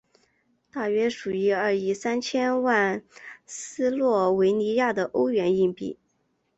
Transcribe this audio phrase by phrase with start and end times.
[0.71, 3.03] 大约属于二亿三千万
[3.45, 5.99] 斯洛维尼亚的欧元硬币。